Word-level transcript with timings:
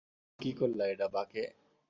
কি 0.39 0.51
করলা 0.53 0.83
এইডা, 0.85 1.07
বাকে? 1.07 1.43